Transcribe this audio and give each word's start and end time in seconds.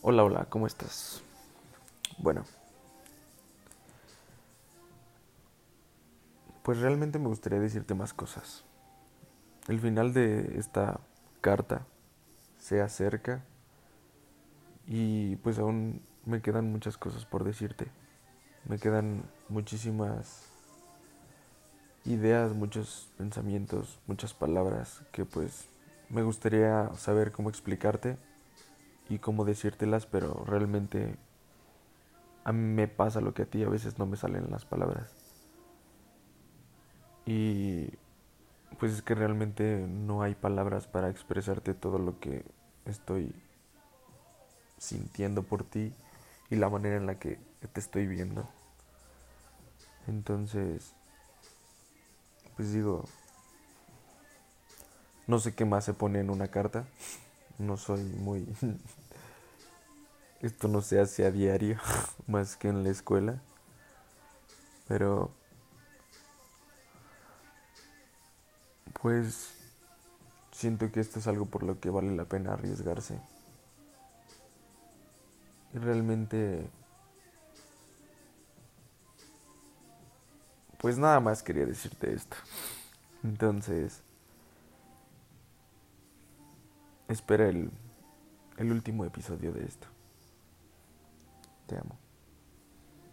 Hola, 0.00 0.22
hola, 0.22 0.46
¿cómo 0.48 0.68
estás? 0.68 1.22
Bueno, 2.18 2.44
pues 6.62 6.78
realmente 6.78 7.18
me 7.18 7.26
gustaría 7.26 7.58
decirte 7.58 7.94
más 7.94 8.14
cosas. 8.14 8.64
El 9.66 9.80
final 9.80 10.14
de 10.14 10.56
esta 10.56 11.00
carta 11.40 11.84
se 12.58 12.80
acerca 12.80 13.42
y 14.86 15.34
pues 15.36 15.58
aún 15.58 16.00
me 16.24 16.42
quedan 16.42 16.70
muchas 16.70 16.96
cosas 16.96 17.26
por 17.26 17.42
decirte. 17.42 17.88
Me 18.68 18.78
quedan 18.78 19.24
muchísimas 19.48 20.44
ideas, 22.04 22.54
muchos 22.54 23.10
pensamientos, 23.18 23.98
muchas 24.06 24.32
palabras 24.32 25.02
que 25.10 25.24
pues 25.24 25.66
me 26.08 26.22
gustaría 26.22 26.88
saber 26.94 27.32
cómo 27.32 27.48
explicarte 27.48 28.16
y 29.08 29.18
cómo 29.18 29.44
decírtelas, 29.44 30.06
pero 30.06 30.44
realmente 30.46 31.16
a 32.44 32.52
mí 32.52 32.60
me 32.60 32.88
pasa 32.88 33.20
lo 33.20 33.34
que 33.34 33.42
a 33.42 33.46
ti, 33.46 33.62
a 33.62 33.68
veces 33.68 33.98
no 33.98 34.06
me 34.06 34.16
salen 34.16 34.50
las 34.50 34.64
palabras. 34.64 35.10
Y 37.26 37.90
pues 38.78 38.92
es 38.92 39.02
que 39.02 39.14
realmente 39.14 39.86
no 39.86 40.22
hay 40.22 40.34
palabras 40.34 40.86
para 40.86 41.10
expresarte 41.10 41.74
todo 41.74 41.98
lo 41.98 42.18
que 42.20 42.44
estoy 42.84 43.34
sintiendo 44.78 45.42
por 45.42 45.64
ti 45.64 45.92
y 46.50 46.56
la 46.56 46.68
manera 46.68 46.96
en 46.96 47.06
la 47.06 47.18
que 47.18 47.38
te 47.72 47.80
estoy 47.80 48.06
viendo. 48.06 48.48
Entonces, 50.06 50.94
pues 52.56 52.72
digo, 52.72 53.04
no 55.26 55.38
sé 55.38 55.54
qué 55.54 55.64
más 55.66 55.84
se 55.84 55.92
pone 55.92 56.20
en 56.20 56.30
una 56.30 56.48
carta. 56.48 56.86
No 57.58 57.76
soy 57.76 58.02
muy... 58.02 58.46
Esto 60.40 60.68
no 60.68 60.80
se 60.82 61.00
hace 61.00 61.26
a 61.26 61.32
diario, 61.32 61.78
más 62.28 62.56
que 62.56 62.68
en 62.68 62.84
la 62.84 62.90
escuela. 62.90 63.42
Pero... 64.86 65.32
Pues 69.02 69.54
siento 70.52 70.90
que 70.90 71.00
esto 71.00 71.18
es 71.20 71.26
algo 71.26 71.46
por 71.46 71.62
lo 71.62 71.78
que 71.80 71.90
vale 71.90 72.14
la 72.14 72.24
pena 72.24 72.52
arriesgarse. 72.52 73.20
Y 75.74 75.78
realmente... 75.78 76.70
Pues 80.78 80.96
nada 80.96 81.18
más 81.18 81.42
quería 81.42 81.66
decirte 81.66 82.12
esto. 82.12 82.36
Entonces... 83.24 84.02
Espera 87.08 87.48
el, 87.48 87.70
el 88.58 88.70
último 88.70 89.04
episodio 89.04 89.52
de 89.52 89.64
esto. 89.64 89.88
Te 91.66 91.76
amo. 91.76 92.07